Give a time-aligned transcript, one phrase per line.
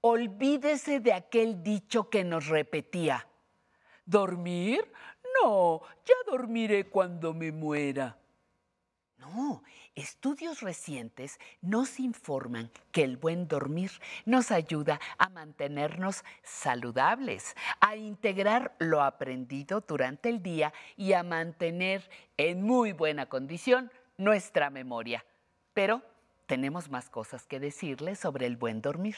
[0.00, 3.26] olvídese de aquel dicho que nos repetía.
[4.04, 4.90] ¿Dormir?
[5.42, 8.16] No, ya dormiré cuando me muera.
[9.18, 9.62] No,
[9.94, 13.90] estudios recientes nos informan que el buen dormir
[14.24, 22.08] nos ayuda a mantenernos saludables, a integrar lo aprendido durante el día y a mantener
[22.38, 25.24] en muy buena condición nuestra memoria.
[25.74, 26.02] Pero
[26.46, 29.16] tenemos más cosas que decirles sobre el buen dormir.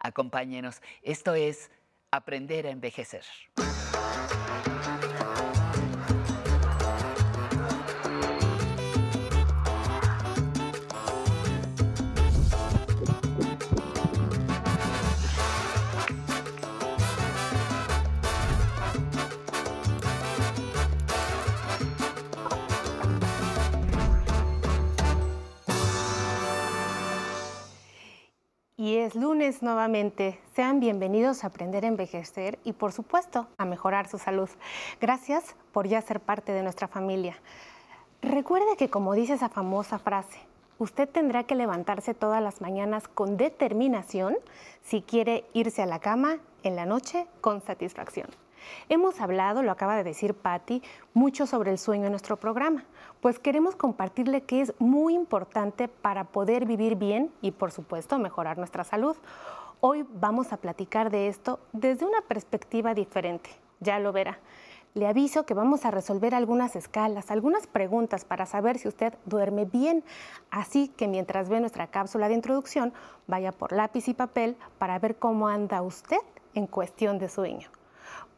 [0.00, 1.70] Acompáñenos, esto es
[2.10, 3.24] Aprender a Envejecer.
[29.08, 30.38] Es lunes nuevamente.
[30.54, 34.50] Sean bienvenidos a Aprender a Envejecer y por supuesto a mejorar su salud.
[35.00, 37.38] Gracias por ya ser parte de nuestra familia.
[38.20, 40.38] Recuerde que como dice esa famosa frase,
[40.78, 44.36] usted tendrá que levantarse todas las mañanas con determinación
[44.82, 48.28] si quiere irse a la cama en la noche con satisfacción.
[48.88, 50.82] Hemos hablado, lo acaba de decir Patti,
[51.14, 52.84] mucho sobre el sueño en nuestro programa,
[53.20, 58.58] pues queremos compartirle que es muy importante para poder vivir bien y por supuesto mejorar
[58.58, 59.16] nuestra salud.
[59.80, 63.50] Hoy vamos a platicar de esto desde una perspectiva diferente,
[63.80, 64.38] ya lo verá.
[64.94, 69.64] Le aviso que vamos a resolver algunas escalas, algunas preguntas para saber si usted duerme
[69.64, 70.02] bien.
[70.50, 72.92] Así que mientras ve nuestra cápsula de introducción,
[73.28, 76.18] vaya por lápiz y papel para ver cómo anda usted
[76.54, 77.68] en cuestión de sueño.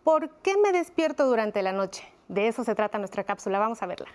[0.04, 2.04] ¿Por qué me despierto durante la noche?
[2.28, 3.58] De eso se trata nuestra cápsula.
[3.58, 4.08] Vamos a verla.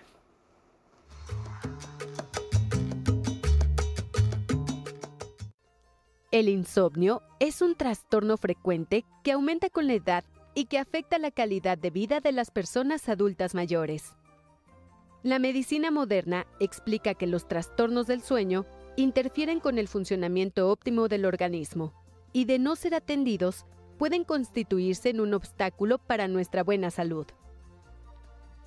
[6.32, 11.30] El insomnio es un trastorno frecuente que aumenta con la edad y que afecta la
[11.30, 14.16] calidad de vida de las personas adultas mayores.
[15.22, 18.66] La medicina moderna explica que los trastornos del sueño
[18.96, 21.92] interfieren con el funcionamiento óptimo del organismo
[22.32, 23.64] y de no ser atendidos
[23.98, 27.26] pueden constituirse en un obstáculo para nuestra buena salud.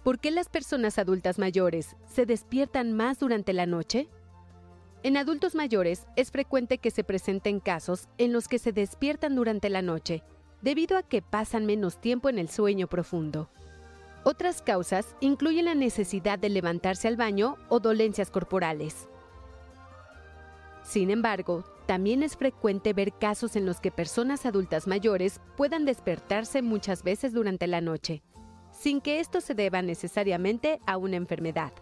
[0.04, 4.08] ¿Por qué las personas adultas mayores se despiertan más durante la noche?
[5.04, 9.70] En adultos mayores es frecuente que se presenten casos en los que se despiertan durante
[9.70, 10.24] la noche,
[10.62, 13.50] debido a que pasan menos tiempo en el sueño profundo.
[14.24, 19.09] Otras causas incluyen la necesidad de levantarse al baño o dolencias corporales.
[20.90, 26.64] Sin embargo, también es frecuente ver casos en los que personas adultas mayores puedan despertarse
[26.64, 28.24] muchas veces durante la noche,
[28.72, 31.74] sin que esto se deba necesariamente a una enfermedad.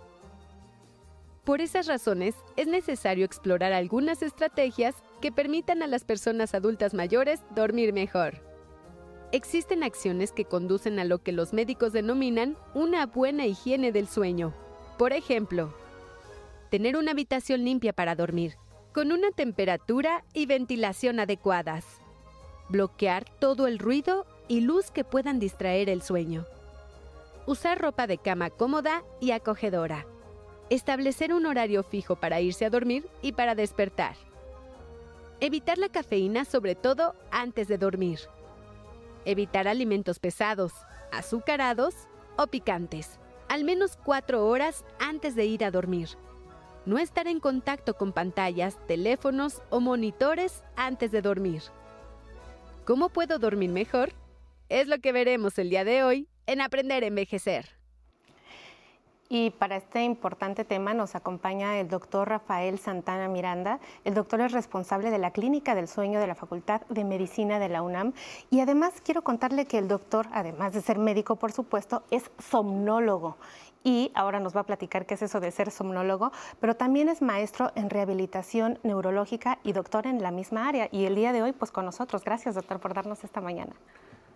[1.45, 7.39] Por esas razones, es necesario explorar algunas estrategias que permitan a las personas adultas mayores
[7.55, 8.43] dormir mejor.
[9.31, 14.53] Existen acciones que conducen a lo que los médicos denominan una buena higiene del sueño.
[14.97, 15.73] Por ejemplo,
[16.69, 18.57] tener una habitación limpia para dormir,
[18.97, 21.85] con una temperatura y ventilación adecuadas.
[22.67, 26.47] Bloquear todo el ruido y luz que puedan distraer el sueño.
[27.45, 30.07] Usar ropa de cama cómoda y acogedora.
[30.71, 34.15] Establecer un horario fijo para irse a dormir y para despertar.
[35.41, 38.21] Evitar la cafeína sobre todo antes de dormir.
[39.25, 40.73] Evitar alimentos pesados,
[41.11, 41.93] azucarados
[42.35, 46.17] o picantes, al menos cuatro horas antes de ir a dormir
[46.87, 51.61] no estar en contacto con pantallas, teléfonos o monitores antes de dormir.
[52.85, 54.13] ¿Cómo puedo dormir mejor?
[54.69, 57.76] Es lo que veremos el día de hoy en Aprender a Envejecer.
[59.29, 63.79] Y para este importante tema nos acompaña el doctor Rafael Santana Miranda.
[64.05, 67.67] El doctor es responsable de la Clínica del Sueño de la Facultad de Medicina de
[67.67, 68.13] la UNAM.
[68.49, 73.35] Y además quiero contarle que el doctor, además de ser médico, por supuesto, es somnólogo
[73.83, 77.21] y ahora nos va a platicar qué es eso de ser somnólogo, pero también es
[77.21, 80.87] maestro en rehabilitación neurológica y doctor en la misma área.
[80.91, 82.23] Y el día de hoy, pues con nosotros.
[82.23, 83.73] Gracias, doctor, por darnos esta mañana.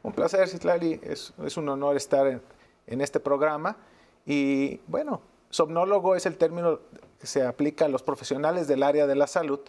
[0.03, 0.99] Un placer, Citlali.
[1.03, 2.41] Es, un honor estar
[2.87, 3.77] en este programa.
[4.25, 6.79] Y bueno, somnólogo es el término
[7.19, 9.59] que se aplica a los profesionales del área de la salud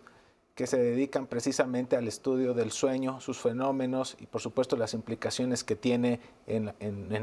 [0.54, 5.64] que se dedican precisamente al estudio del sueño, sus fenómenos y por supuesto las implicaciones
[5.64, 6.75] que tiene en,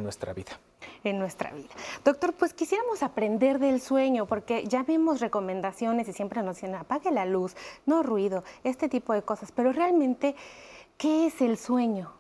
[0.03, 0.59] nuestra vida.
[1.03, 1.69] En nuestra vida.
[2.03, 7.11] Doctor, pues quisiéramos aprender del sueño porque ya vimos recomendaciones y siempre nos dicen apague
[7.11, 7.55] la luz,
[7.85, 10.35] no ruido, este tipo de cosas, pero realmente,
[10.97, 12.11] ¿qué es el sueño?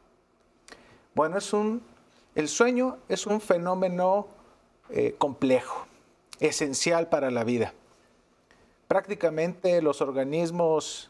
[1.15, 1.81] Bueno, es un,
[2.35, 4.27] el sueño es un fenómeno
[4.89, 5.85] eh, complejo,
[6.39, 7.73] esencial para la vida
[8.87, 11.09] prácticamente los organismos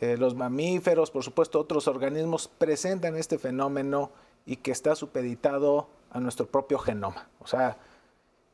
[0.00, 4.12] eh, los mamíferos, por supuesto otros organismos presentan este fenómeno
[4.46, 7.28] y que está supeditado a nuestro propio genoma.
[7.40, 7.78] O sea,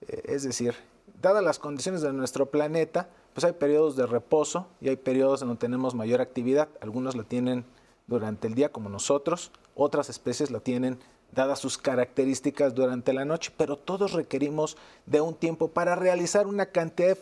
[0.00, 0.74] eh, es decir,
[1.20, 5.48] dadas las condiciones de nuestro planeta, pues hay periodos de reposo y hay periodos en
[5.48, 6.70] donde tenemos mayor actividad.
[6.80, 7.66] Algunos la tienen
[8.06, 10.98] durante el día como nosotros, otras especies la tienen
[11.34, 14.76] dadas sus características durante la noche, pero todos requerimos
[15.06, 17.16] de un tiempo para realizar una cantidad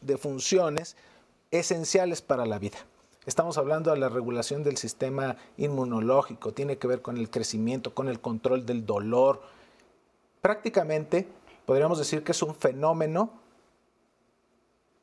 [0.00, 0.96] de, funciones
[1.50, 2.78] esenciales para la vida.
[3.24, 8.08] Estamos hablando de la regulación del sistema inmunológico, tiene que ver con el crecimiento, con
[8.08, 9.42] el control del dolor.
[10.40, 11.26] Prácticamente
[11.64, 13.30] podríamos decir que es un fenómeno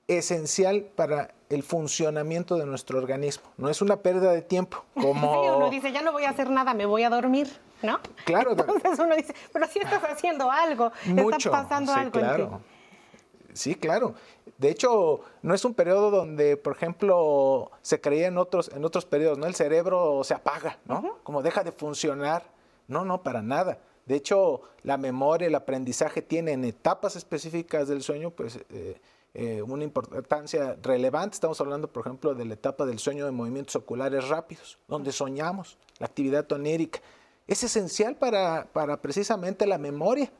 [0.07, 3.43] esencial para el funcionamiento de nuestro organismo.
[3.57, 4.83] No es una pérdida de tiempo.
[4.93, 5.43] Como...
[5.43, 7.49] Sí, uno dice, ya no voy a hacer nada, me voy a dormir,
[7.83, 7.99] ¿no?
[8.25, 8.51] Claro.
[8.51, 11.37] Entonces uno dice, pero si estás haciendo algo, Mucho.
[11.37, 12.43] está pasando algo claro.
[12.43, 12.65] en ti.
[13.53, 14.15] Sí, claro.
[14.57, 19.05] De hecho, no es un periodo donde, por ejemplo, se creía en otros, en otros
[19.05, 19.45] periodos, ¿no?
[19.45, 21.17] El cerebro se apaga, ¿no?
[21.23, 22.43] Como deja de funcionar.
[22.87, 23.77] No, no, para nada.
[24.05, 28.99] De hecho, la memoria, el aprendizaje tienen etapas específicas del sueño, pues eh,
[29.33, 31.35] eh, una importancia relevante.
[31.35, 35.77] Estamos hablando, por ejemplo, de la etapa del sueño de movimientos oculares rápidos, donde soñamos,
[35.99, 36.99] la actividad tonírica.
[37.53, 40.31] Es esencial para, para precisamente la memoria,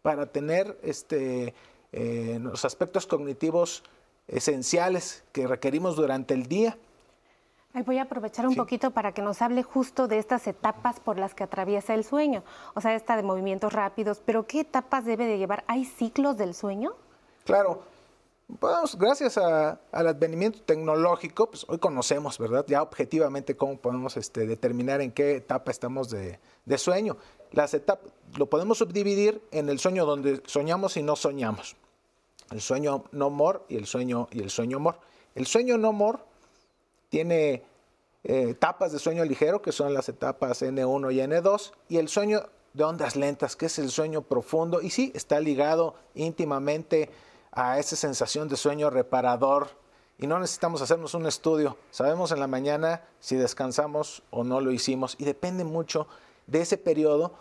[0.00, 1.52] para tener este,
[1.92, 3.82] eh, los aspectos cognitivos
[4.26, 6.78] esenciales que requerimos durante el día.
[7.74, 8.56] Ay, voy a aprovechar un Sí.
[8.56, 12.42] poquito para que nos hable justo de estas etapas por las que atraviesa el sueño.
[12.72, 15.64] O sea, esta de movimientos rápidos, pero ¿qué etapas debe de llevar?
[15.66, 16.94] ¿Hay ciclos del sueño?
[17.44, 17.82] Claro,
[18.58, 22.64] pues, gracias a- al advenimiento tecnológico, pues hoy conocemos, ¿verdad?
[22.68, 27.16] Ya objetivamente cómo podemos este, determinar en qué etapa estamos de, de sueño.
[27.52, 31.76] Las etapas lo podemos subdividir en el sueño donde soñamos y no soñamos.
[32.50, 34.98] El sueño no mor y el sueño y el sueño mor.
[35.34, 36.24] El sueño no mor
[37.08, 37.62] tiene
[38.24, 42.42] eh, etapas de sueño ligero, que son las etapas N1 y N2, y el sueño
[42.74, 47.10] de ondas lentas, que es el sueño profundo, y sí, está ligado íntimamente
[47.52, 49.70] a esa sensación de sueño reparador,
[50.18, 54.72] y no necesitamos hacernos un estudio, sabemos en la mañana si descansamos o no lo
[54.72, 56.06] hicimos, y depende mucho
[56.46, 57.34] de ese periodo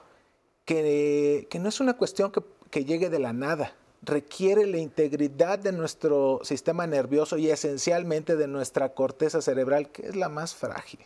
[0.66, 5.60] que, que no es una cuestión que, que llegue de la nada, requiere la integridad
[5.60, 11.02] de nuestro sistema nervioso y esencialmente de nuestra corteza cerebral, que es la más frágil.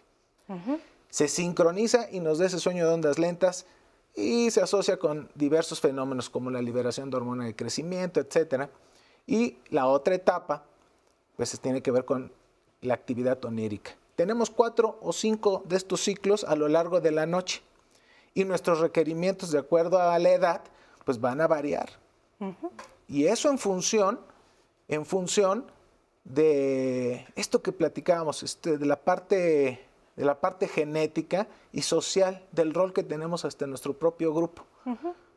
[1.10, 3.66] Se sincroniza y nos da ese sueño de ondas lentas
[4.16, 8.70] y se asocia con diversos fenómenos como la liberación de hormona de crecimiento, etc.
[9.28, 10.64] Y la otra etapa,
[11.36, 12.32] pues tiene que ver con
[12.82, 13.92] la actividad onírica.
[14.16, 17.62] Tenemos cuatro o cinco de estos ciclos a lo largo de la noche
[18.34, 20.62] y nuestros requerimientos de acuerdo a la edad,
[21.04, 21.90] pues van a variar.
[23.08, 24.20] Y eso en función,
[24.88, 25.66] en función
[26.24, 29.86] de esto que platicábamos, este, de la parte
[30.16, 34.66] de la parte genética y social del rol que tenemos hasta nuestro propio grupo.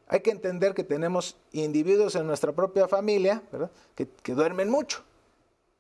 [0.08, 3.70] Hay que entender que tenemos individuos en nuestra propia familia ¿verdad?
[3.94, 5.02] que, que duermen mucho.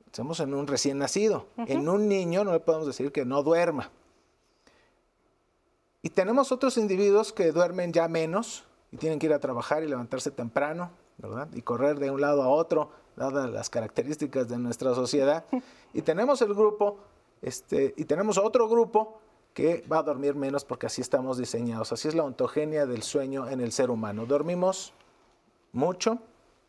[0.06, 1.46] Estamos en un recién nacido.
[1.66, 3.90] En un niño no le podemos decir que no duerma.
[6.02, 9.88] Y tenemos otros individuos que duermen ya menos y tienen que ir a trabajar y
[9.88, 11.48] levantarse temprano, ¿verdad?
[11.52, 15.44] Y correr de un lado a otro, dadas las características de nuestra sociedad.
[15.94, 16.98] Y tenemos el grupo,
[17.40, 19.20] este, y tenemos otro grupo
[19.58, 21.90] que va a dormir menos porque así estamos diseñados.
[21.90, 24.24] Así es la ontogenia del sueño en el ser humano.
[24.24, 24.92] Dormimos
[25.72, 26.20] mucho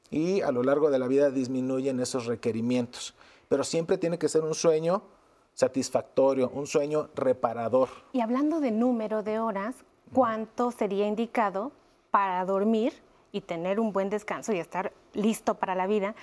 [0.10, 3.14] y a lo largo de la vida disminuyen esos requerimientos.
[3.48, 5.04] Pero siempre tiene que ser un sueño
[5.54, 7.90] satisfactorio, un sueño reparador.
[8.12, 9.76] Y hablando de número de horas,
[10.12, 11.72] ¿cuánto sería indicado
[12.10, 12.94] para dormir
[13.32, 16.16] y tener un buen descanso y estar listo para la vida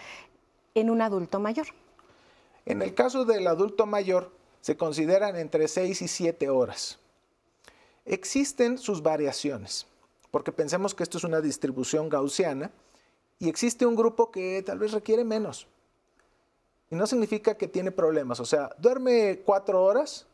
[0.75, 1.69] en un adulto mayor?
[2.65, 4.33] En el caso del adulto mayor,
[4.67, 6.99] se consideran entre 6 y 7 horas.
[8.05, 9.87] Existen sus variaciones,
[10.33, 12.73] porque pensemos que esto es una distribución gaussiana
[13.39, 15.69] y existe un grupo que tal vez requiere menos.
[16.91, 20.27] Y no significa que tiene problemas, o sea, duerme 4 horas,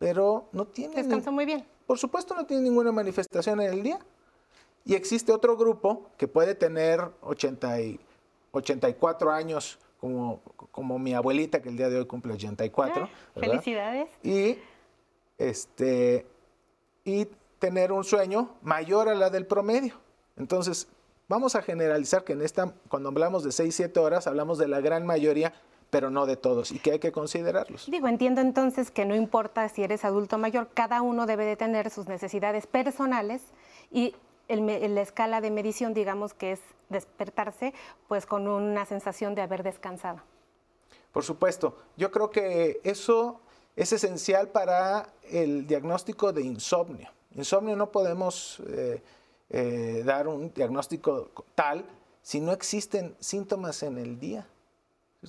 [0.00, 0.96] pero no tiene...
[0.96, 1.64] Descanso muy bien.
[1.86, 4.00] por supuesto no tiene ninguna manifestación en el día.
[4.84, 8.00] Y existe otro grupo que puede tener 80 y
[8.50, 13.04] 84 años, como, como mi abuelita, que el día de hoy cumple 84.
[13.04, 13.40] Ah.
[13.40, 14.08] Felicidades.
[14.22, 14.58] Y,
[15.38, 16.26] este,
[17.04, 17.26] y
[17.58, 19.94] tener un sueño mayor a la del promedio.
[20.36, 20.88] Entonces,
[21.28, 24.80] vamos a generalizar que en esta, cuando hablamos de 6, 7 horas, hablamos de la
[24.80, 25.54] gran mayoría,
[25.90, 27.90] pero no de todos, y que hay que considerarlos.
[27.90, 31.90] Digo, entiendo entonces que no importa si eres adulto mayor, cada uno debe de tener
[31.90, 33.42] sus necesidades personales
[33.90, 34.14] y
[34.48, 37.74] el la escala de medición, digamos que es despertarse,
[38.08, 40.20] pues con una sensación de haber descansado.
[41.12, 43.40] Por supuesto, yo creo que eso
[43.74, 47.10] es esencial para el diagnóstico de insomnio.
[47.34, 49.02] Insomnio no podemos eh,
[49.50, 51.84] eh, dar un diagnóstico tal
[52.22, 54.46] si no existen síntomas en el día.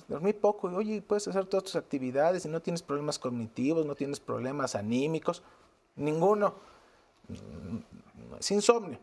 [0.06, 3.94] Dormí poco y, oye, puedes hacer todas tus actividades y no tienes problemas cognitivos, no
[3.94, 5.42] tienes problemas anímicos,
[5.96, 6.54] ninguno.
[8.38, 8.98] Es insomnio.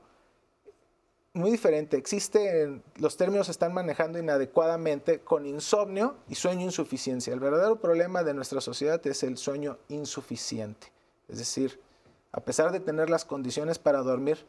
[1.35, 1.97] Muy diferente.
[1.97, 7.33] Existen, los términos se están manejando inadecuadamente con insomnio y sueño insuficiencia.
[7.33, 10.93] El verdadero problema de nuestra sociedad es el sueño insuficiente.
[11.27, 11.81] Es decir,
[12.31, 14.45] a pesar de tener las condiciones para dormir,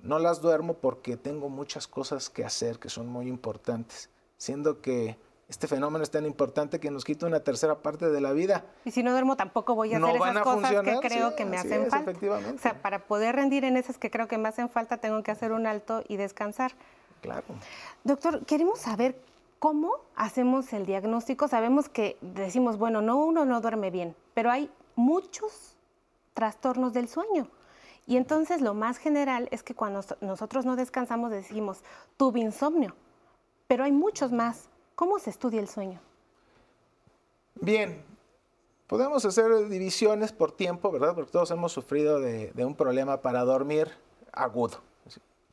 [0.00, 5.16] no las duermo porque tengo muchas cosas que hacer que son muy importantes, siendo que
[5.48, 8.64] este fenómeno es tan importante que nos quita una tercera parte de la vida.
[8.84, 11.88] Y si no duermo tampoco voy a hacer esas cosas que creo que me hacen
[11.88, 12.12] falta.
[12.54, 15.30] O sea, para poder rendir en esas que creo que me hacen falta, tengo que
[15.30, 16.72] hacer un alto y descansar.
[17.20, 17.44] Claro.
[18.02, 19.20] Doctor, queremos saber
[19.60, 21.46] cómo hacemos el diagnóstico.
[21.46, 25.76] Sabemos que decimos, bueno, no uno no duerme bien, pero hay muchos
[26.34, 27.48] trastornos del sueño.
[28.06, 31.82] Y entonces lo más general es que cuando nosotros no descansamos decimos,
[32.16, 32.94] tuve insomnio,
[33.66, 34.68] pero hay muchos más.
[34.96, 36.00] ¿Cómo se estudia el sueño?
[37.60, 38.02] Bien,
[38.86, 41.14] podemos hacer divisiones por tiempo, ¿verdad?
[41.14, 43.90] Porque todos hemos sufrido de, un problema para dormir
[44.32, 44.80] agudo.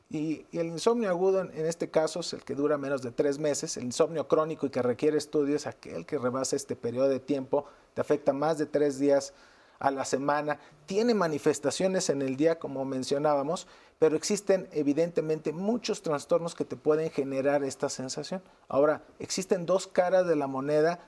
[0.08, 3.76] Y, el insomnio agudo en, este caso es el que dura menos de tres meses.
[3.76, 8.00] El insomnio crónico y que requiere estudios, aquel que rebasa este periodo de tiempo, te
[8.00, 9.34] afecta más de tres días
[9.78, 13.66] a la semana, tiene manifestaciones en el día como mencionábamos,
[13.98, 18.42] pero existen evidentemente muchos trastornos que te pueden generar esta sensación.
[18.68, 21.00] Ahora, existen dos caras de la moneda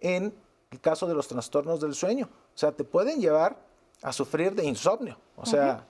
[0.00, 0.34] en
[0.70, 2.28] el caso de los trastornos del sueño.
[2.54, 3.56] O sea, te pueden llevar
[4.02, 5.18] a sufrir de insomnio.
[5.36, 5.86] O sea,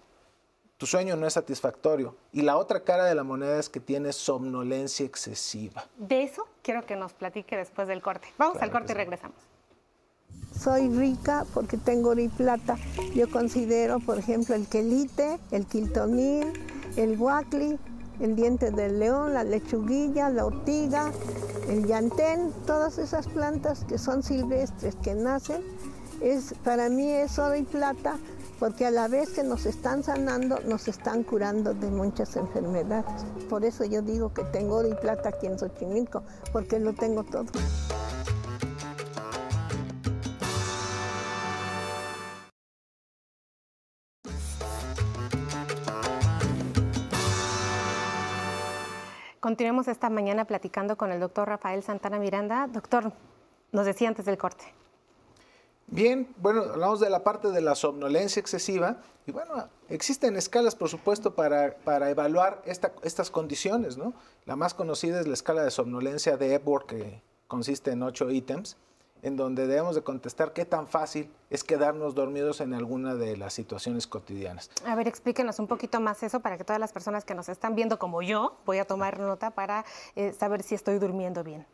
[0.77, 2.17] tu sueño no es satisfactorio.
[2.33, 5.87] Y la otra cara de la moneda es que tienes somnolencia excesiva.
[5.97, 8.29] De eso quiero que nos platique después del corte.
[8.39, 9.50] Vamos al corte y regresamos
[10.61, 12.77] soy rica porque tengo oro y plata.
[13.15, 16.53] Yo considero, por ejemplo, el quelite, el quiltonil,
[16.97, 17.79] el guacli,
[18.21, 21.11] el diente del león, la lechuguilla, la ortiga,
[21.69, 25.63] el llantén, todas esas plantas que son silvestres, que nacen,
[26.21, 28.19] es, para mí es oro y plata
[28.59, 33.25] porque a la vez que nos están sanando, nos están curando de muchas enfermedades.
[33.49, 37.25] Por eso yo digo que tengo oro y plata aquí en Xochimilco, porque lo tengo
[37.25, 37.47] todo.
[49.61, 52.67] Continuemos esta mañana platicando con el doctor Rafael Santana Miranda.
[52.67, 53.13] Doctor,
[53.73, 54.65] nos decía antes del corte.
[55.87, 60.89] Bien, bueno, hablamos de la parte de la somnolencia excesiva y bueno, existen escalas, por
[60.89, 64.15] supuesto, para, para evaluar estas condiciones, ¿no?
[64.47, 68.79] La más conocida es la escala de somnolencia de Epworth, que consiste en ocho ítems
[69.23, 73.53] en donde debemos de contestar qué tan fácil es quedarnos dormidos en alguna de las
[73.53, 74.71] situaciones cotidianas.
[74.85, 77.75] A ver, explíquenos un poquito más eso para que todas las personas que nos están
[77.75, 79.85] viendo como yo, voy a tomar nota para
[80.17, 81.67] eh, saber si estoy durmiendo bien.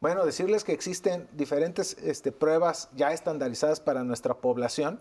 [0.00, 5.00] Bueno, decirles que existen diferentes este, pruebas ya estandarizadas para nuestra población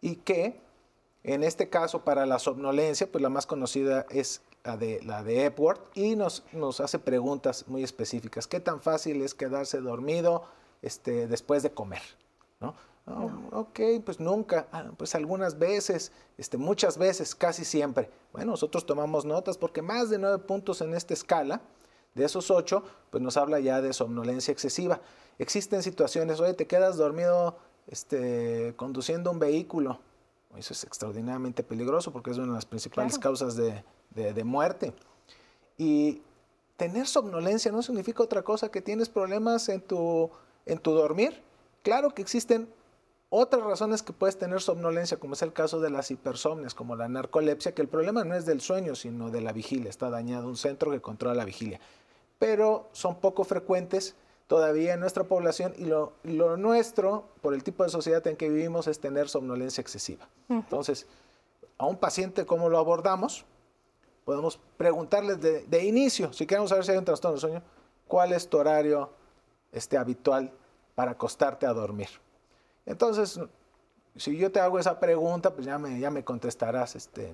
[0.00, 0.60] y que
[1.24, 5.46] en este caso para la somnolencia, pues la más conocida es la de, la de
[5.46, 8.46] Epworth y nos, nos hace preguntas muy específicas.
[8.46, 10.44] ¿Qué tan fácil es quedarse dormido?
[10.84, 12.02] Este, después de comer.
[12.60, 12.74] ¿no?
[13.52, 18.10] ok, pues nunca, ah, pues algunas veces, este, muchas veces, casi siempre.
[18.32, 21.60] Bueno, nosotros tomamos notas porque más de nueve puntos en esta escala,
[22.14, 25.00] de esos ocho, pues nos habla ya de somnolencia excesiva.
[25.38, 27.56] Existen situaciones, oye, te quedas dormido
[27.88, 30.00] este, conduciendo un vehículo.
[30.56, 34.94] Eso es extraordinariamente peligroso porque es una de las principales causas de, de muerte.
[35.76, 36.22] Y
[36.76, 40.30] tener somnolencia no significa otra cosa que tienes problemas en tu
[40.66, 41.42] en tu dormir.
[41.82, 42.68] Claro que existen
[43.36, 47.08] otras razones que puedes tener somnolencia, como es el caso de las hipersomnias, como la
[47.08, 49.90] narcolepsia, que el problema no es del sueño, sino de la vigilia.
[49.90, 51.80] Está dañado un centro que controla la vigilia.
[52.38, 54.14] Pero son poco frecuentes
[54.46, 56.12] todavía en nuestra población y lo,
[56.56, 60.28] nuestro, por el tipo de sociedad en que vivimos, es tener somnolencia excesiva.
[60.48, 61.06] Entonces,
[61.76, 63.44] a un paciente, ¿cómo lo abordamos?
[64.24, 67.62] Podemos preguntarles de, de inicio, si queremos saber si hay un trastorno del sueño,
[68.06, 69.10] ¿cuál es tu horario?
[69.74, 70.52] Este, habitual
[70.94, 72.08] para acostarte a dormir.
[72.86, 73.40] Entonces,
[74.16, 77.32] si yo te hago esa pregunta, pues ya me, ya me contestarás, este,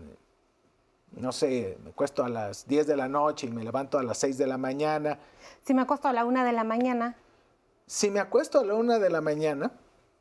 [1.13, 4.19] no sé, me acuesto a las 10 de la noche y me levanto a las
[4.19, 5.19] 6 de la mañana.
[5.65, 7.17] Si me acuesto a la 1 de la mañana.
[7.87, 9.73] Si me acuesto a la 1 de la mañana.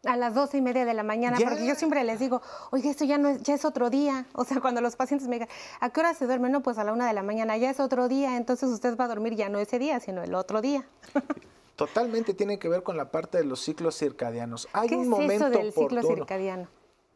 [0.06, 3.04] A las 12 y media de la mañana, porque yo siempre les digo, oye, esto
[3.04, 4.26] ya, no es, ya es otro día.
[4.34, 5.50] O sea, cuando los pacientes me digan,
[5.82, 6.50] ¿a qué hora se duerme?
[6.50, 9.06] No, pues a la 1 de la mañana, ya es otro día, entonces usted va
[9.06, 10.88] a dormir ya no ese día, sino el otro día.
[11.80, 14.68] Totalmente tiene que ver con la parte de los ciclos circadianos.
[14.74, 16.68] Hay ¿Qué un es momento eso del ciclo circadiano?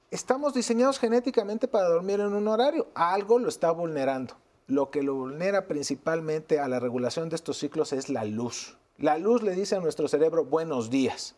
[0.10, 2.88] Estamos diseñados genéticamente para dormir en un horario.
[2.96, 4.36] Algo lo está vulnerando.
[4.68, 8.78] Lo que lo vulnera principalmente a la regulación de estos ciclos es la luz.
[8.98, 11.36] La luz le dice a nuestro cerebro buenos días.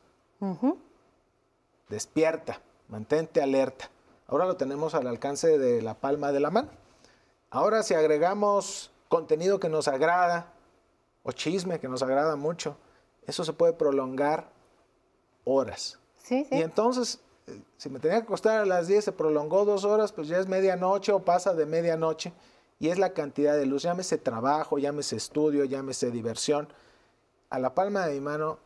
[1.89, 3.89] Despierta, mantente alerta.
[4.27, 6.69] Ahora lo tenemos al alcance de la palma de la mano.
[7.49, 10.53] Ahora si agregamos contenido que nos agrada
[11.23, 12.77] o chisme que nos agrada mucho,
[13.27, 14.49] eso se puede prolongar
[15.43, 15.99] horas.
[16.17, 16.55] Sí, sí.
[16.55, 20.11] Y entonces, eh, si me tenía que acostar a las 10, se prolongó dos horas,
[20.11, 22.33] pues ya es medianoche o pasa de medianoche.
[22.79, 26.67] Y es la cantidad de luz, llámese trabajo, llámese estudio, llámese diversión.
[27.49, 28.59] A la palma de mi mano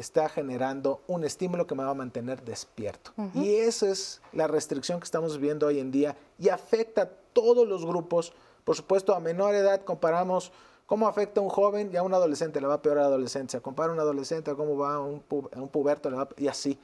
[0.00, 3.12] está generando un estímulo que me va a mantener despierto.
[3.34, 7.68] Y esa es la restricción que estamos viendo hoy en día y afecta a todos
[7.68, 8.32] los grupos.
[8.64, 10.52] Por supuesto, a menor edad comparamos
[10.90, 13.60] cómo afecta a un joven y a un adolescente, le va peor a la adolescencia.
[13.60, 16.28] Compara a un adolescente a cómo va a un, pu- a un puberto, le va-
[16.36, 16.76] y así.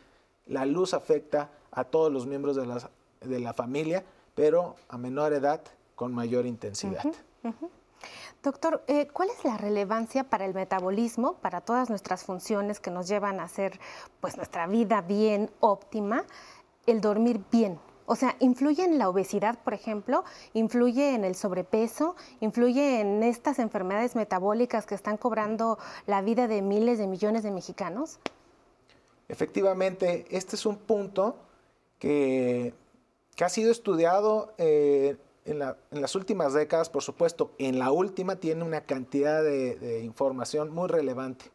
[0.47, 2.89] La luz afecta a todos los miembros de la,
[3.21, 4.05] de la familia,
[4.37, 5.61] pero a menor edad
[5.97, 7.03] con mayor intensidad.
[8.45, 13.09] Doctor, eh, ¿cuál es la relevancia para el metabolismo, para todas nuestras funciones que nos
[13.09, 13.81] llevan a hacer
[14.21, 16.25] pues, nuestra vida bien óptima,
[16.87, 17.81] el dormir bien?
[18.07, 20.25] O sea, ¿influye en la obesidad, por ejemplo?
[20.55, 22.15] ¿Influye en el sobrepeso?
[22.41, 27.51] ¿Influye en estas enfermedades metabólicas que están cobrando la vida de miles de millones de
[27.51, 28.19] mexicanos?
[29.29, 31.37] Efectivamente, este es un punto
[31.99, 32.75] que,
[33.41, 37.51] ha sido estudiado eh, en, la- en las últimas décadas, por supuesto.
[37.59, 41.51] En la última tiene una cantidad de información muy relevante.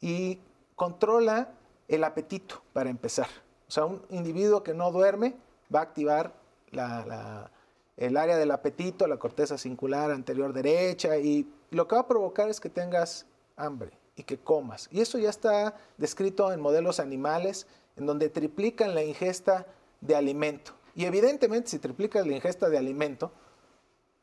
[0.00, 0.40] Y
[0.76, 1.54] controla
[1.88, 3.28] el apetito, para empezar.
[3.68, 5.36] O sea, un individuo que no duerme
[5.74, 6.32] va a activar
[6.72, 12.48] el área del apetito, la corteza cincular anterior derecha, y lo que va a provocar
[12.48, 14.88] es que tengas hambre y que comas.
[14.90, 19.66] Y eso ya está descrito en modelos animales, en donde triplican la ingesta
[20.00, 20.72] de alimento.
[20.94, 23.30] Y evidentemente, si triplicas la ingesta de alimento,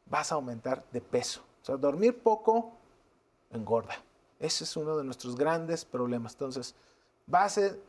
[0.08, 1.42] vas a aumentar de peso.
[1.62, 2.72] O sea, dormir poco
[3.52, 3.96] engorda.
[4.40, 6.34] Ese es uno de nuestros grandes problemas.
[6.34, 6.76] Entonces,
[7.26, 7.80] base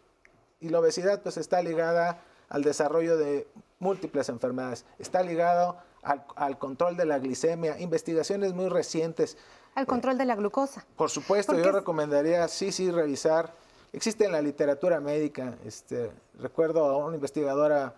[0.66, 3.46] y la obesidad pues está ligada al desarrollo de
[3.78, 4.84] múltiples enfermedades.
[4.98, 7.78] Está ligado al, al control de la glicemia.
[7.80, 9.36] Investigaciones muy recientes.
[9.74, 10.84] Al control de la glucosa.
[10.96, 13.52] Por supuesto, Porque yo recomendaría sí, sí, revisar.
[13.92, 17.94] Existe en la literatura médica, este, recuerdo a una investigadora,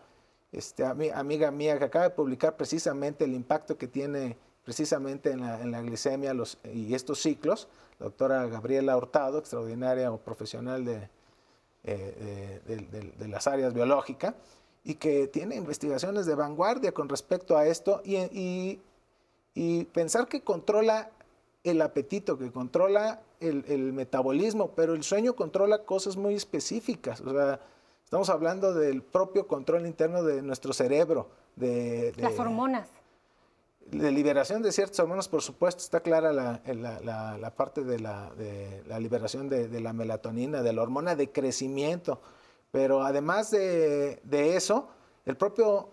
[0.53, 5.41] este, ami- amiga mía, que acaba de publicar precisamente el impacto que tiene precisamente en
[5.41, 10.85] la, en la glicemia los, y estos ciclos, la doctora Gabriela Hurtado, extraordinaria o profesional
[10.85, 11.09] de,
[11.85, 14.35] eh, de, de- las áreas biológicas,
[14.85, 18.81] y que tiene investigaciones de vanguardia con respecto a esto, y,
[19.55, 21.11] y- pensar que controla
[21.65, 27.21] el apetito, que controla el, metabolismo, pero el sueño controla cosas muy específicas.
[27.21, 27.61] O sea,
[28.05, 32.89] estamos hablando del propio control interno de nuestro cerebro, de- Las hormonas.
[33.91, 37.99] De liberación de ciertas hormonas, por supuesto, está clara la, la- la- la parte de
[37.99, 42.21] la, de la liberación de, de la melatonina, de la hormona de crecimiento.
[42.71, 44.89] Pero además de, de eso,
[45.25, 45.89] el propio,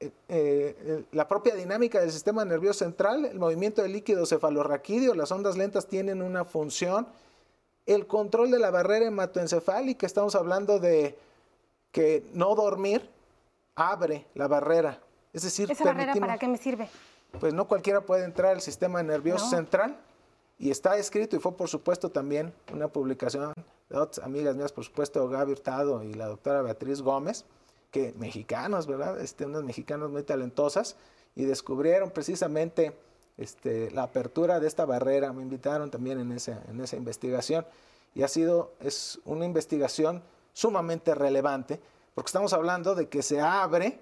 [0.00, 5.30] eh, eh, la propia dinámica del sistema nervioso central, el movimiento del líquido cefalorraquídeo, las
[5.30, 7.06] ondas lentas tienen una función.
[7.84, 11.18] El control de la barrera hematoencefálica, estamos hablando de
[11.92, 13.08] que no dormir
[13.74, 15.00] abre la barrera.
[15.32, 16.88] Es decir, ¿Esa barrera para qué me sirve?
[17.38, 19.50] Pues no cualquiera puede entrar al sistema nervioso No.
[19.50, 19.98] central.
[20.58, 23.54] Y está escrito, y fue por supuesto también una publicación
[23.88, 27.46] de otras amigas mías, por supuesto Gaby Hurtado y la doctora Beatriz Gómez,
[27.90, 29.18] que mexicanos, ¿verdad?
[29.20, 30.96] Este, unas mexicanas muy talentosas,
[31.34, 32.94] y descubrieron precisamente
[33.38, 35.32] este, la apertura de esta barrera.
[35.32, 37.64] Me invitaron también en esa, en esa investigación.
[38.14, 41.80] Y ha sido, es una investigación sumamente relevante,
[42.14, 44.00] porque estamos hablando de que se abre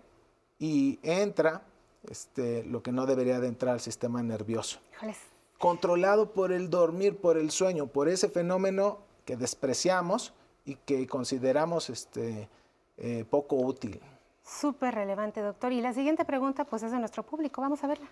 [0.59, 1.63] y entra
[2.09, 4.81] este, lo que no debería de entrar al sistema nervioso.
[4.95, 5.19] Híjoles,
[5.59, 10.33] Controlado por el dormir, por el sueño, por ese fenómeno que despreciamos
[10.65, 12.49] y que consideramos este,
[12.97, 14.01] eh, poco útil.
[14.45, 15.73] súper relevante, doctor.
[15.73, 17.61] Y la siguiente pregunta, pues, es de nuestro público.
[17.61, 18.07] Vamos a verla.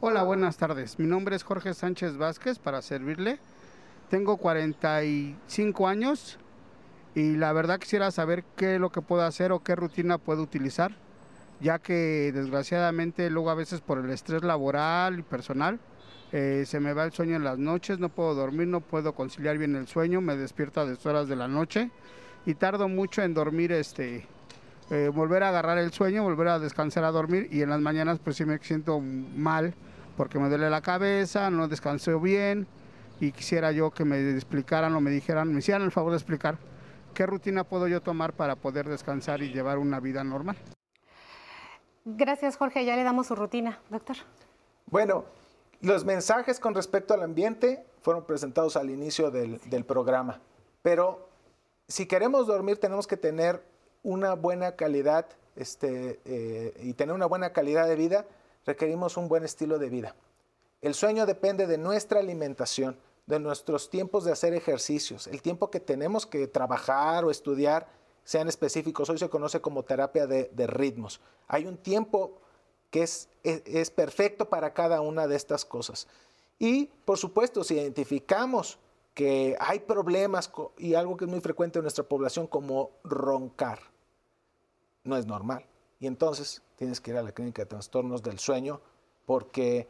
[0.00, 0.98] Hola, buenas tardes.
[0.98, 3.38] Mi nombre es Jorge Sánchez Vázquez para servirle.
[4.10, 6.38] Tengo 45 años
[7.14, 10.42] y la verdad quisiera saber qué es lo que puedo hacer o qué rutina puedo
[10.42, 10.96] utilizar,
[11.62, 15.78] ya que desgraciadamente luego a veces por el estrés laboral y personal
[16.32, 19.58] eh, se me va el sueño en las noches, no puedo dormir, no puedo conciliar
[19.58, 21.90] bien el sueño, me despierto a deshoras de la noche
[22.46, 24.26] y tardo mucho en dormir este
[24.90, 28.18] eh, volver a agarrar el sueño, volver a descansar a dormir y en las mañanas
[28.18, 29.74] pues sí me siento mal
[30.16, 32.66] porque me duele la cabeza, no descanso bien
[33.20, 36.58] y quisiera yo que me explicaran o me dijeran, me hicieran el favor de explicar
[37.14, 40.56] qué rutina puedo yo tomar para poder descansar y llevar una vida normal.
[42.04, 42.84] Gracias, Jorge.
[42.84, 44.16] Ya le damos su rutina, doctor.
[44.86, 45.24] Bueno,
[45.80, 50.40] los mensajes con respecto al ambiente fueron presentados al inicio del, programa,
[50.82, 51.28] pero
[51.88, 53.62] si queremos dormir tenemos que tener
[54.02, 58.26] una buena calidad este, eh, y tener una buena calidad de vida,
[58.66, 60.14] requerimos un buen estilo de vida.
[60.80, 65.80] El sueño depende de nuestra alimentación, de nuestros tiempos de hacer ejercicios, el tiempo que
[65.80, 67.86] tenemos que trabajar o estudiar,
[68.24, 69.08] sean específicos.
[69.10, 71.20] Hoy se conoce como terapia de, ritmos.
[71.48, 72.38] Hay un tiempo
[72.90, 73.28] que es,
[73.94, 76.06] perfecto para cada una de estas cosas.
[76.58, 78.78] Y, por supuesto, si identificamos
[79.14, 83.80] que hay problemas y algo que es muy frecuente en nuestra población como roncar,
[85.04, 85.66] no es normal.
[85.98, 88.80] Y entonces tienes que ir a la clínica de trastornos del sueño
[89.26, 89.88] porque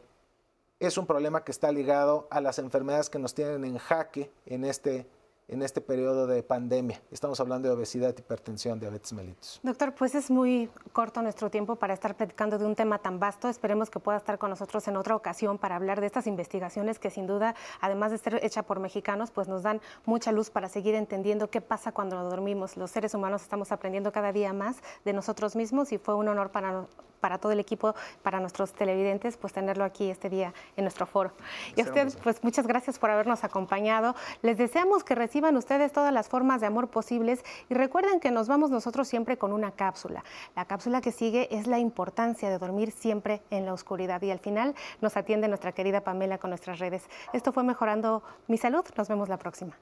[0.79, 4.65] es un problema que está ligado a las enfermedades que nos tienen en jaque en
[4.65, 5.07] este
[5.47, 7.01] en este periodo de pandemia.
[7.11, 9.59] Estamos hablando de obesidad, hipertensión, diabetes mellitus.
[9.63, 13.49] Doctor, pues es muy corto nuestro tiempo para estar platicando de un tema tan vasto.
[13.49, 17.09] Esperemos que pueda estar con nosotros en otra ocasión para hablar de estas investigaciones que
[17.09, 20.95] sin duda, además de ser hecha por mexicanos, pues nos dan mucha luz para seguir
[20.95, 22.77] entendiendo qué pasa cuando dormimos.
[22.77, 26.51] Los seres humanos estamos aprendiendo cada día más de nosotros mismos y fue un honor
[26.51, 26.87] para
[27.23, 31.31] para todo el equipo, para nuestros televidentes, pues tenerlo aquí este día en nuestro foro.
[31.77, 34.13] Y a ustedes, pues muchas gracias por habernos acompañado.
[34.41, 38.49] Les deseamos que reciban ustedes todas las formas de amor posibles y recuerden que nos
[38.49, 40.21] vamos nosotros siempre con una cápsula.
[40.53, 44.39] La cápsula que sigue es la importancia de dormir siempre en la oscuridad y al
[44.39, 47.07] final nos atiende nuestra querida Pamela con nuestras redes.
[47.31, 48.83] Esto fue Mejorando mi Salud.
[48.97, 49.77] Nos vemos la próxima.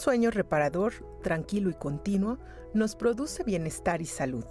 [0.00, 2.38] Un sueño reparador, tranquilo y continuo
[2.72, 4.46] nos produce bienestar y salud.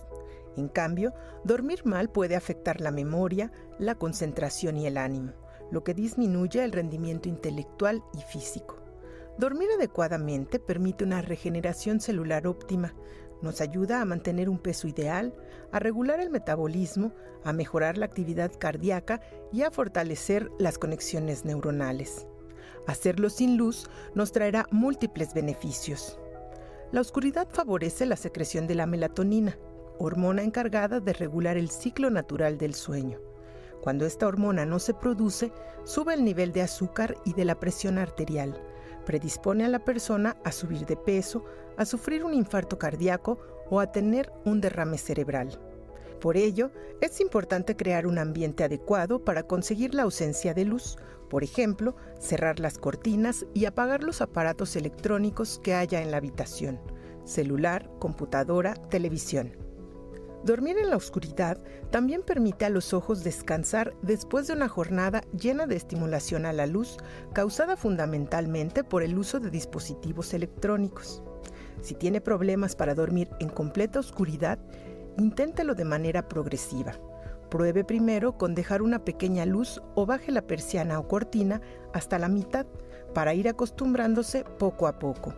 [0.56, 1.12] En cambio,
[1.44, 5.34] dormir mal puede afectar la memoria, la concentración y el ánimo,
[5.72, 8.78] lo que disminuye el rendimiento intelectual y físico.
[9.40, 12.94] Dormir adecuadamente permite una regeneración celular óptima,
[13.42, 15.34] nos ayuda a mantener un peso ideal,
[15.72, 17.12] a regular el metabolismo,
[17.44, 19.20] a mejorar la actividad cardíaca
[19.52, 22.28] y a fortalecer las conexiones neuronales.
[22.88, 26.20] Hacerlo sin luz nos traerá múltiples beneficios.
[26.92, 29.58] La oscuridad favorece la secreción de la melatonina,
[30.00, 33.20] hormona encargada de regular el ciclo natural del sueño.
[33.82, 35.52] Cuando esta hormona no se produce,
[35.84, 38.62] sube el nivel de azúcar y de la presión arterial,
[39.06, 41.46] predispone a la persona a subir de peso,
[41.78, 43.39] a sufrir un infarto cardíaco
[43.70, 45.60] o a tener un derrame cerebral.
[46.20, 50.98] Por ello, es importante crear un ambiente adecuado para conseguir la ausencia de luz,
[51.30, 56.80] por ejemplo, cerrar las cortinas y apagar los aparatos electrónicos que haya en la habitación,
[57.24, 59.56] celular, computadora, televisión.
[60.44, 61.58] Dormir en la oscuridad
[61.92, 66.66] también permite a los ojos descansar después de una jornada llena de estimulación a la
[66.66, 66.98] luz,
[67.34, 71.22] causada fundamentalmente por el uso de dispositivos electrónicos.
[71.82, 74.60] Si tiene problemas para dormir en completa oscuridad,
[75.20, 76.94] inténtelo de manera progresiva.
[77.50, 81.62] Pruebe primero con dejar una pequeña luz o baje la persiana o cortina
[81.94, 82.66] hasta la mitad
[83.14, 85.34] para ir acostumbrándose poco a poco.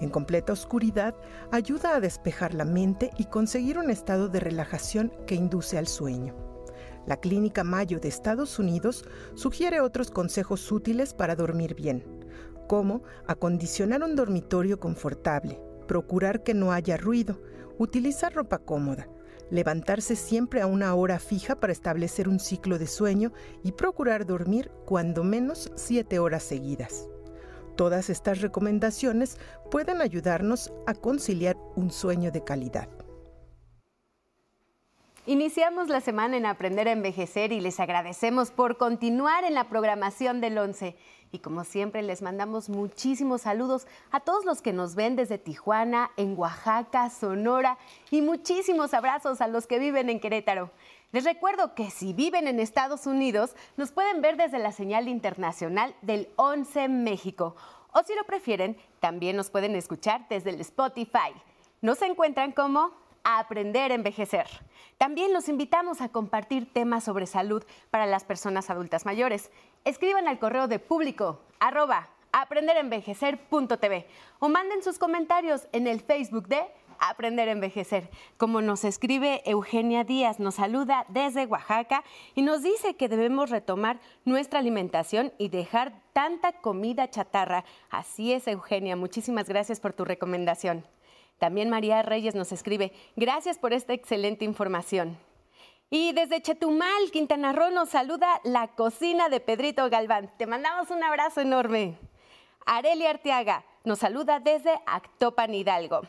[0.00, 1.14] En completa oscuridad
[1.50, 6.34] ayuda a despejar la mente y conseguir un estado de relajación que induce al sueño.
[7.06, 12.04] La Clínica Mayo de Estados Unidos sugiere otros consejos útiles para dormir bien,
[12.66, 17.40] como acondicionar un dormitorio confortable, procurar que no haya ruido,
[17.78, 19.08] utilizar ropa cómoda,
[19.50, 24.70] levantarse siempre a una hora fija para establecer un ciclo de sueño y procurar dormir
[24.84, 27.08] cuando menos siete horas seguidas.
[27.76, 29.38] Todas estas recomendaciones
[29.70, 32.88] pueden ayudarnos a conciliar un sueño de calidad.
[35.28, 40.40] Iniciamos la semana en Aprender a Envejecer y les agradecemos por continuar en la programación
[40.40, 40.96] del 11.
[41.36, 46.10] Y como siempre, les mandamos muchísimos saludos a todos los que nos ven desde Tijuana,
[46.16, 47.76] en Oaxaca, Sonora
[48.10, 50.70] y muchísimos abrazos a los que viven en Querétaro.
[51.12, 55.94] Les recuerdo que si viven en Estados Unidos, nos pueden ver desde la señal internacional
[56.00, 57.54] del 11 México.
[57.92, 61.34] O si lo prefieren, también nos pueden escuchar desde el Spotify.
[61.82, 62.92] Nos encuentran como
[63.24, 64.46] Aprender a Envejecer.
[64.96, 69.50] También los invitamos a compartir temas sobre salud para las personas adultas mayores.
[69.86, 74.06] Escriban al correo de público arroba aprenderenvejecer.tv
[74.40, 76.60] o manden sus comentarios en el Facebook de
[76.98, 78.10] Aprender a Envejecer.
[78.36, 82.02] Como nos escribe Eugenia Díaz, nos saluda desde Oaxaca
[82.34, 87.64] y nos dice que debemos retomar nuestra alimentación y dejar tanta comida chatarra.
[87.88, 90.84] Así es, Eugenia, muchísimas gracias por tu recomendación.
[91.38, 95.16] También María Reyes nos escribe, gracias por esta excelente información.
[95.88, 100.32] Y desde Chetumal, Quintana Roo, nos saluda la cocina de Pedrito Galván.
[100.36, 101.96] Te mandamos un abrazo enorme.
[102.64, 106.02] Arelia Arteaga nos saluda desde Actopan Hidalgo.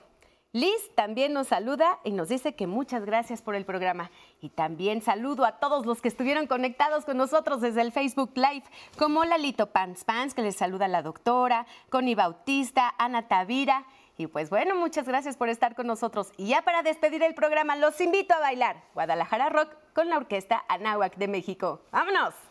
[0.51, 4.09] Liz también nos saluda y nos dice que muchas gracias por el programa.
[4.41, 8.63] Y también saludo a todos los que estuvieron conectados con nosotros desde el Facebook Live,
[8.97, 13.85] como Lalito Pans Pans, que les saluda la doctora, Connie Bautista, Ana Tavira.
[14.17, 16.31] Y pues bueno, muchas gracias por estar con nosotros.
[16.37, 20.63] Y ya para despedir el programa, los invito a bailar Guadalajara Rock con la orquesta
[20.67, 21.81] Anáhuac de México.
[21.91, 22.46] ¡Vámonos!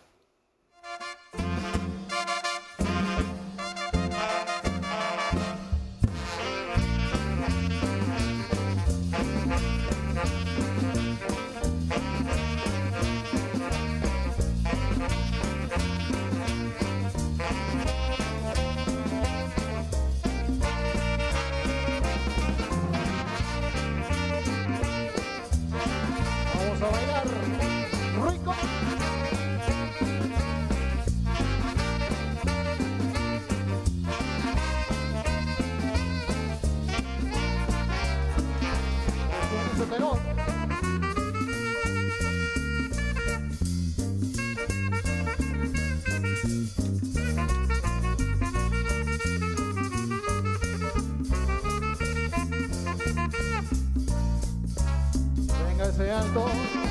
[55.89, 56.86] Ese alto.